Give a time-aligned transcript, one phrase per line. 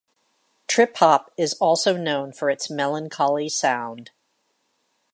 [0.67, 4.09] Trip hop is also known for its melancholy sound.